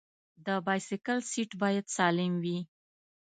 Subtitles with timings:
[0.45, 2.59] د بایسکل سیټ باید سالم وي.